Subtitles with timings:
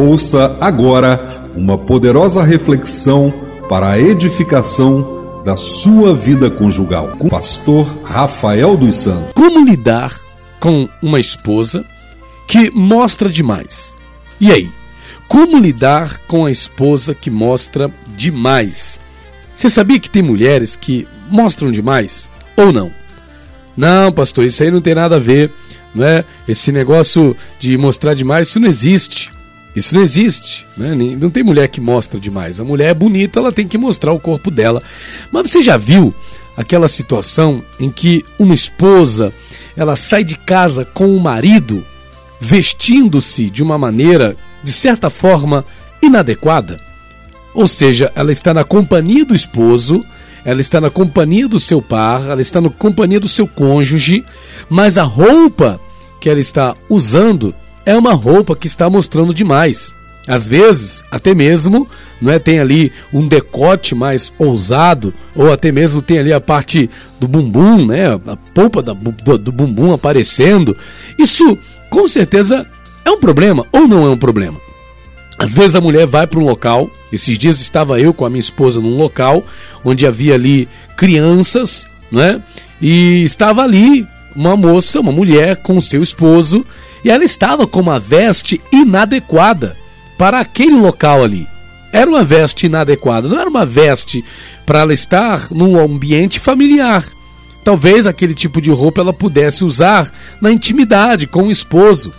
[0.00, 3.30] Ouça agora uma poderosa reflexão
[3.68, 9.34] para a edificação da sua vida conjugal com o pastor Rafael dos Santos.
[9.34, 10.18] Como lidar
[10.58, 11.84] com uma esposa
[12.48, 13.94] que mostra demais?
[14.40, 14.70] E aí?
[15.28, 18.98] Como lidar com a esposa que mostra demais?
[19.54, 22.90] Você sabia que tem mulheres que mostram demais ou não?
[23.76, 25.50] Não, pastor, isso aí não tem nada a ver,
[25.94, 26.24] não é?
[26.48, 29.30] Esse negócio de mostrar demais, isso não existe.
[29.74, 30.94] Isso não existe, né?
[30.94, 32.58] Não tem mulher que mostra demais.
[32.58, 34.82] A mulher é bonita, ela tem que mostrar o corpo dela.
[35.30, 36.12] Mas você já viu
[36.56, 39.32] aquela situação em que uma esposa,
[39.76, 41.84] ela sai de casa com o marido
[42.40, 45.64] vestindo-se de uma maneira, de certa forma,
[46.02, 46.80] inadequada?
[47.54, 50.04] Ou seja, ela está na companhia do esposo,
[50.44, 54.24] ela está na companhia do seu par, ela está na companhia do seu cônjuge,
[54.68, 55.80] mas a roupa
[56.18, 59.94] que ela está usando é uma roupa que está mostrando demais.
[60.28, 61.88] Às vezes, até mesmo,
[62.20, 66.90] não é, tem ali um decote mais ousado, ou até mesmo tem ali a parte
[67.18, 70.76] do bumbum, né, a polpa da, do, do bumbum aparecendo.
[71.18, 72.66] Isso, com certeza,
[73.04, 74.58] é um problema ou não é um problema?
[75.38, 78.40] Às vezes a mulher vai para um local, esses dias estava eu com a minha
[78.40, 79.42] esposa num local
[79.82, 82.42] onde havia ali crianças, né?
[82.80, 84.06] E estava ali
[84.36, 86.64] uma moça, uma mulher com seu esposo,
[87.04, 89.76] e ela estava com uma veste inadequada
[90.18, 91.46] para aquele local ali.
[91.92, 94.24] Era uma veste inadequada, não era uma veste
[94.64, 97.04] para ela estar num ambiente familiar.
[97.64, 102.12] Talvez aquele tipo de roupa ela pudesse usar na intimidade com o esposo,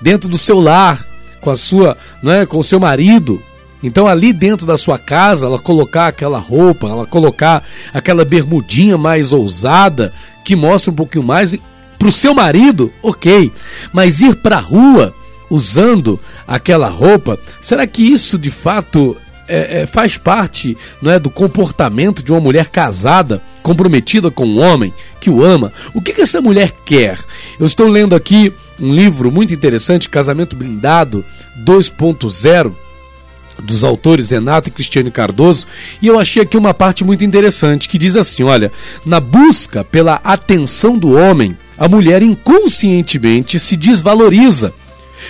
[0.00, 1.04] dentro do seu lar,
[1.40, 3.42] com a sua, não é, com o seu marido.
[3.82, 9.32] Então ali dentro da sua casa, ela colocar aquela roupa, ela colocar aquela bermudinha mais
[9.32, 10.12] ousada,
[10.44, 11.54] que mostra um pouquinho mais
[11.98, 13.52] para o seu marido, ok.
[13.92, 15.14] Mas ir para a rua
[15.50, 19.16] usando aquela roupa, será que isso de fato
[19.48, 24.60] é, é, faz parte não é, do comportamento de uma mulher casada, comprometida com um
[24.60, 25.72] homem que o ama?
[25.94, 27.18] O que, que essa mulher quer?
[27.58, 31.24] Eu estou lendo aqui um livro muito interessante, Casamento Blindado
[31.64, 32.74] 2.0
[33.62, 35.66] dos autores Renato e Cristiane Cardoso,
[36.00, 38.70] e eu achei aqui uma parte muito interessante que diz assim: olha,
[39.04, 44.72] na busca pela atenção do homem, a mulher inconscientemente se desvaloriza,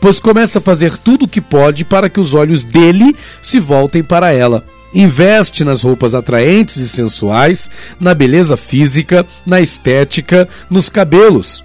[0.00, 4.02] pois começa a fazer tudo o que pode para que os olhos dele se voltem
[4.02, 4.64] para ela.
[4.92, 7.70] Investe nas roupas atraentes e sensuais,
[8.00, 11.64] na beleza física, na estética, nos cabelos.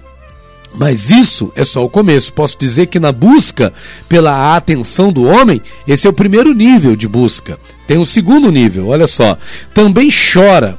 [0.78, 2.32] Mas isso é só o começo.
[2.32, 3.72] Posso dizer que na busca
[4.08, 7.58] pela atenção do homem, esse é o primeiro nível de busca.
[7.86, 9.38] Tem um segundo nível, olha só.
[9.72, 10.78] Também chora,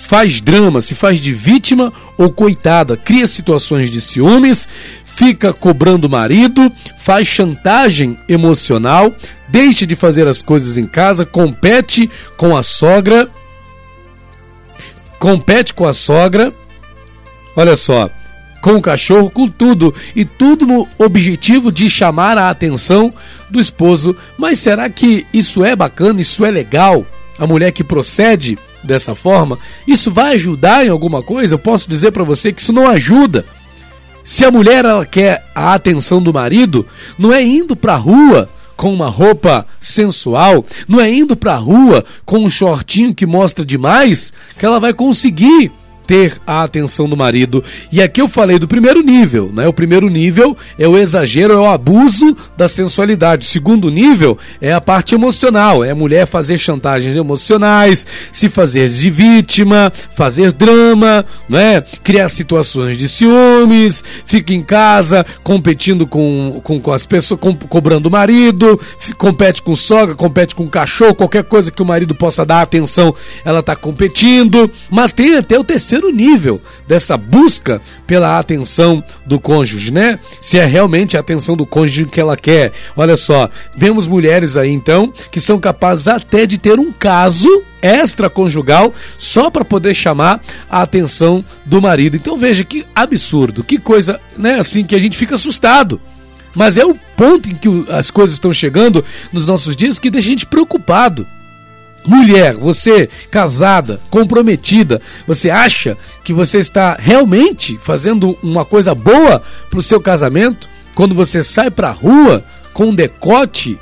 [0.00, 4.68] faz drama, se faz de vítima ou coitada, cria situações de ciúmes,
[5.04, 9.12] fica cobrando o marido, faz chantagem emocional,
[9.48, 13.28] deixa de fazer as coisas em casa, compete com a sogra.
[15.18, 16.52] Compete com a sogra.
[17.56, 18.08] Olha só,
[18.60, 23.12] com o cachorro, com tudo, e tudo no objetivo de chamar a atenção
[23.50, 24.16] do esposo.
[24.36, 27.04] Mas será que isso é bacana, isso é legal?
[27.38, 31.54] A mulher que procede dessa forma, isso vai ajudar em alguma coisa?
[31.54, 33.44] Eu posso dizer para você que isso não ajuda.
[34.24, 36.86] Se a mulher ela quer a atenção do marido,
[37.18, 41.58] não é indo para a rua com uma roupa sensual, não é indo para a
[41.58, 45.72] rua com um shortinho que mostra demais que ela vai conseguir
[46.08, 47.62] ter a atenção do marido.
[47.92, 49.68] E aqui eu falei do primeiro nível, né?
[49.68, 53.44] O primeiro nível é o exagero, é o abuso da sensualidade.
[53.44, 58.88] O segundo nível é a parte emocional, é a mulher fazer chantagens emocionais, se fazer
[58.88, 61.82] de vítima, fazer drama, né?
[62.02, 68.08] Criar situações de ciúmes, fica em casa competindo com, com, com as pessoas, com, cobrando
[68.08, 68.80] o marido,
[69.18, 73.14] compete com sogra, compete com cachorro, qualquer coisa que o marido possa dar atenção,
[73.44, 74.70] ela está competindo.
[74.88, 80.18] Mas tem até o terceiro terceiro nível dessa busca pela atenção do cônjuge, né?
[80.40, 82.72] Se é realmente a atenção do cônjuge que ela quer.
[82.96, 88.92] Olha só, vemos mulheres aí então que são capazes até de ter um caso extraconjugal
[89.16, 90.40] só para poder chamar
[90.70, 92.16] a atenção do marido.
[92.16, 96.00] Então veja que absurdo, que coisa, né, assim que a gente fica assustado.
[96.54, 100.28] Mas é o ponto em que as coisas estão chegando nos nossos dias que deixa
[100.28, 101.26] a gente preocupado.
[102.08, 109.78] Mulher, você casada, comprometida, você acha que você está realmente fazendo uma coisa boa para
[109.78, 110.66] o seu casamento?
[110.94, 113.78] Quando você sai para a rua com um decote,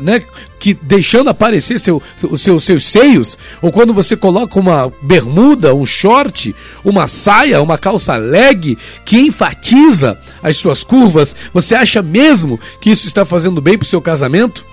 [0.00, 0.22] né,
[0.58, 2.02] que deixando aparecer seu,
[2.36, 6.54] seu, seus seios, ou quando você coloca uma bermuda, um short,
[6.84, 13.06] uma saia, uma calça leg que enfatiza as suas curvas, você acha mesmo que isso
[13.06, 14.71] está fazendo bem para o seu casamento?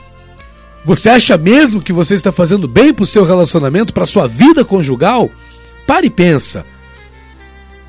[0.85, 4.27] Você acha mesmo que você está fazendo bem para o seu relacionamento, para a sua
[4.27, 5.29] vida conjugal?
[5.85, 6.65] Pare e pensa.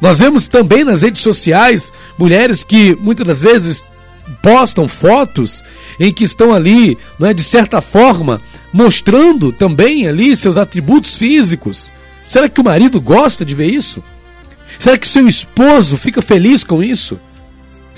[0.00, 3.84] Nós vemos também nas redes sociais mulheres que muitas das vezes
[4.42, 5.62] postam fotos
[5.98, 8.40] em que estão ali, não é, de certa forma,
[8.72, 11.92] mostrando também ali seus atributos físicos.
[12.26, 14.02] Será que o marido gosta de ver isso?
[14.78, 17.18] Será que seu esposo fica feliz com isso?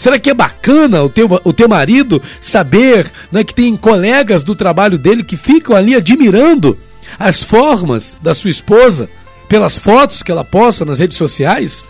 [0.03, 4.53] Será que é bacana o teu, o teu marido saber né, que tem colegas do
[4.53, 6.77] trabalho dele que ficam ali admirando
[7.17, 9.09] as formas da sua esposa
[9.49, 11.85] pelas fotos que ela posta nas redes sociais?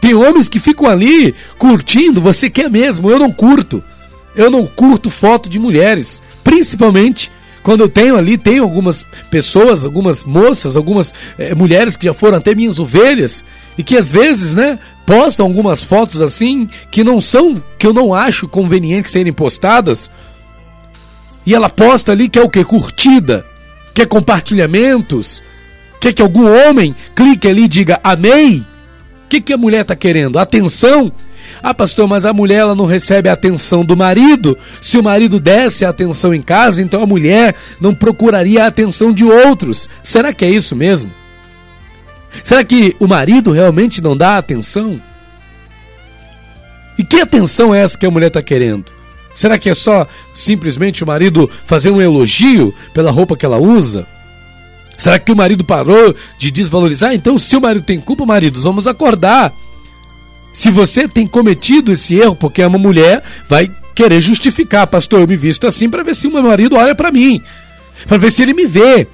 [0.00, 3.82] Tem homens que ficam ali curtindo, você quer mesmo, eu não curto.
[4.36, 7.32] Eu não curto foto de mulheres, principalmente
[7.64, 12.38] quando eu tenho ali, tenho algumas pessoas, algumas moças, algumas é, mulheres que já foram
[12.38, 13.42] até minhas ovelhas
[13.76, 18.12] e que às vezes, né, postam algumas fotos assim que não são, que eu não
[18.12, 20.10] acho conveniente serem postadas.
[21.46, 22.62] E ela posta ali que é o que?
[22.62, 23.42] Curtida,
[23.94, 25.42] quer compartilhamentos,
[25.98, 28.58] quer que algum homem clique ali e diga amei.
[28.58, 30.38] O que, que a mulher está querendo?
[30.38, 31.10] Atenção?
[31.62, 34.58] Ah, pastor, mas a mulher ela não recebe a atenção do marido.
[34.78, 39.10] Se o marido desse a atenção em casa, então a mulher não procuraria a atenção
[39.10, 39.88] de outros.
[40.04, 41.10] Será que é isso mesmo?
[42.48, 44.98] Será que o marido realmente não dá atenção?
[46.96, 48.86] E que atenção é essa que a mulher está querendo?
[49.34, 54.06] Será que é só simplesmente o marido fazer um elogio pela roupa que ela usa?
[54.96, 57.12] Será que o marido parou de desvalorizar?
[57.12, 59.52] Então, se o marido tem culpa, maridos, vamos acordar.
[60.54, 65.28] Se você tem cometido esse erro porque é uma mulher, vai querer justificar, pastor, eu
[65.28, 67.42] me visto assim para ver se o meu marido olha para mim,
[68.06, 69.06] para ver se ele me vê.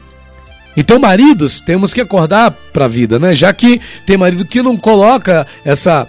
[0.77, 3.35] Então, maridos, temos que acordar para a vida, né?
[3.35, 6.07] Já que tem marido que não coloca essa.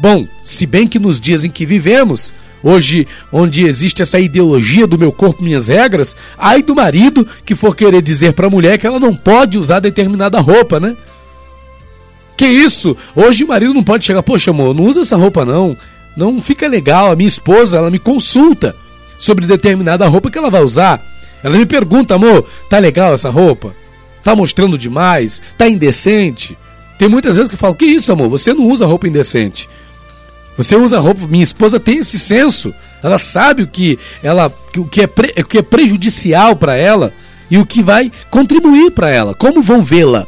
[0.00, 2.32] Bom, se bem que nos dias em que vivemos,
[2.66, 7.76] Hoje, onde existe essa ideologia do meu corpo, minhas regras, ai do marido que for
[7.76, 10.96] querer dizer para a mulher que ela não pode usar determinada roupa, né?
[12.34, 12.96] Que isso?
[13.14, 15.76] Hoje o marido não pode chegar, poxa, amor, não usa essa roupa não.
[16.16, 17.10] Não fica legal.
[17.10, 18.74] A minha esposa, ela me consulta
[19.18, 21.04] sobre determinada roupa que ela vai usar.
[21.42, 23.74] Ela me pergunta, amor, tá legal essa roupa?
[24.24, 25.40] Tá mostrando demais?
[25.58, 26.56] Tá indecente?
[26.98, 28.28] Tem muitas vezes que eu falo, que isso, amor?
[28.30, 29.68] Você não usa roupa indecente.
[30.56, 31.26] Você usa roupa.
[31.26, 32.74] Minha esposa tem esse senso.
[33.02, 37.12] Ela sabe o que ela, o que é, pre, o que é prejudicial para ela
[37.50, 39.34] e o que vai contribuir para ela.
[39.34, 40.26] Como vão vê-la?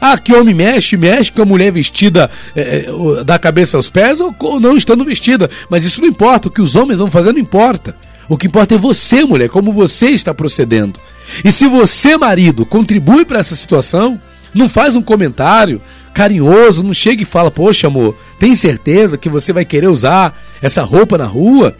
[0.00, 2.86] Ah, que homem mexe, mexe com a mulher vestida é,
[3.24, 5.48] da cabeça aos pés ou, ou não estando vestida.
[5.70, 6.48] Mas isso não importa.
[6.48, 7.94] O que os homens vão fazer não importa.
[8.28, 10.98] O que importa é você, mulher, como você está procedendo.
[11.44, 14.20] E se você, marido, contribui para essa situação,
[14.54, 15.80] não faz um comentário,
[16.12, 20.82] carinhoso, não chega e fala: Poxa, amor, tem certeza que você vai querer usar essa
[20.82, 21.74] roupa na rua?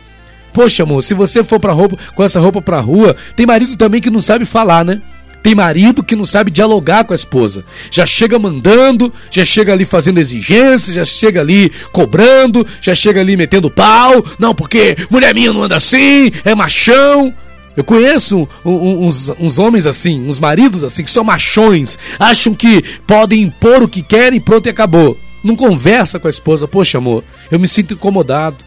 [0.52, 4.00] Poxa, amor, se você for pra roupa, com essa roupa pra rua, tem marido também
[4.00, 5.00] que não sabe falar, né?
[5.42, 7.64] Tem marido que não sabe dialogar com a esposa.
[7.90, 13.36] Já chega mandando, já chega ali fazendo exigências, já chega ali cobrando, já chega ali
[13.36, 14.24] metendo pau.
[14.38, 17.34] Não, porque mulher minha não anda assim, é machão.
[17.76, 23.42] Eu conheço uns, uns, homens assim, uns maridos assim, que são machões, acham que podem
[23.42, 25.16] impor o que querem, pronto e acabou.
[25.42, 28.58] Não conversa com a esposa, poxa amor, eu me sinto incomodado,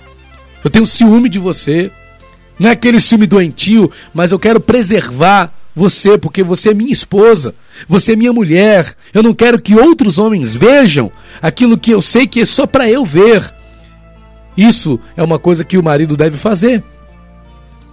[0.63, 1.91] eu tenho ciúme de você.
[2.57, 7.53] Não é aquele ciúme doentio, mas eu quero preservar você, porque você é minha esposa,
[7.87, 8.95] você é minha mulher.
[9.13, 12.89] Eu não quero que outros homens vejam aquilo que eu sei que é só para
[12.89, 13.53] eu ver.
[14.57, 16.83] Isso é uma coisa que o marido deve fazer.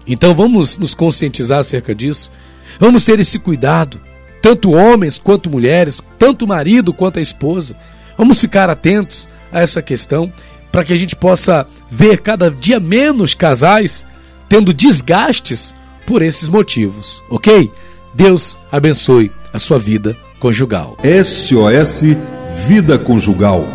[0.07, 2.31] Então vamos nos conscientizar acerca disso.
[2.79, 4.01] Vamos ter esse cuidado,
[4.41, 7.77] tanto homens quanto mulheres, tanto o marido quanto a esposa.
[8.17, 10.33] Vamos ficar atentos a essa questão
[10.71, 14.05] para que a gente possa ver cada dia menos casais
[14.49, 15.75] tendo desgastes
[16.07, 17.71] por esses motivos, ok?
[18.15, 20.97] Deus abençoe a sua vida conjugal.
[21.25, 22.03] SOS
[22.67, 23.67] Vida Conjugal